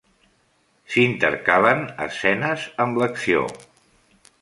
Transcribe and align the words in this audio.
S'intercalen 0.93 1.85
escenes 2.09 2.67
amb 2.87 3.01
l'acció. 3.03 3.49